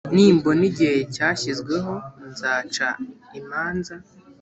nimbona 0.13 0.63
igihe 0.69 0.95
cyashyizweho 1.15 1.93
nzaca 2.31 2.87
imanza 3.39 3.93